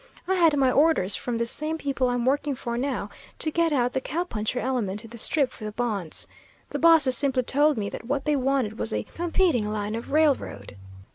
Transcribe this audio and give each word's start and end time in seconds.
I 0.27 0.33
had 0.33 0.57
my 0.57 0.71
orders 0.71 1.15
from 1.15 1.37
the 1.37 1.45
same 1.45 1.77
people 1.77 2.09
I'm 2.09 2.25
working 2.25 2.55
for 2.55 2.75
now, 2.75 3.11
to 3.37 3.51
get 3.51 3.71
out 3.71 3.93
the 3.93 4.01
cow 4.01 4.23
puncher 4.23 4.59
element 4.59 5.03
in 5.05 5.11
the 5.11 5.19
Strip 5.19 5.51
for 5.51 5.63
the 5.63 5.71
bonds. 5.73 6.25
The 6.71 6.79
bosses 6.79 7.15
simply 7.15 7.43
told 7.43 7.77
me 7.77 7.87
that 7.91 8.07
what 8.07 8.25
they 8.25 8.35
wanted 8.35 8.79
was 8.79 8.93
a 8.93 9.03
competing 9.13 9.69
line 9.69 9.93
of 9.93 10.11
railroad. 10.11 10.75